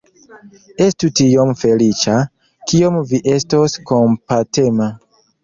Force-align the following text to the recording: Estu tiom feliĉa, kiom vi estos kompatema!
Estu 0.85 1.09
tiom 1.19 1.51
feliĉa, 1.59 2.15
kiom 2.73 2.99
vi 3.13 3.21
estos 3.35 3.77
kompatema! 3.93 4.91